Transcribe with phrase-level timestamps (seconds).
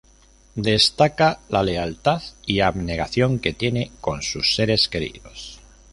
[0.55, 5.59] Destaca la lealtad y abnegación que tiene con sus seres queridos.